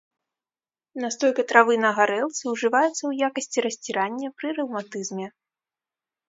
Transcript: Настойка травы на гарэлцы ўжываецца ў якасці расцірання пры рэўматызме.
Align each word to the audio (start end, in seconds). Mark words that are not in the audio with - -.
Настойка 1.03 1.41
травы 1.51 1.75
на 1.83 1.91
гарэлцы 1.99 2.43
ўжываецца 2.53 2.97
ў 3.09 3.29
якасці 3.29 3.59
расцірання 3.67 4.27
пры 4.41 4.47
рэўматызме. 4.63 5.27